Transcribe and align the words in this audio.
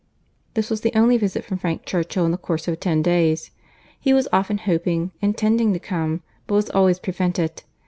This 0.55 0.71
was 0.71 0.81
the 0.81 0.97
only 0.97 1.15
visit 1.19 1.45
from 1.45 1.59
Frank 1.59 1.85
Churchill 1.85 2.25
in 2.25 2.31
the 2.31 2.37
course 2.39 2.67
of 2.67 2.79
ten 2.79 3.03
days. 3.03 3.51
He 3.99 4.13
was 4.15 4.27
often 4.33 4.57
hoping, 4.57 5.11
intending 5.21 5.73
to 5.73 5.79
come—but 5.79 6.55
was 6.55 6.71
always 6.71 6.97
prevented. 6.97 7.61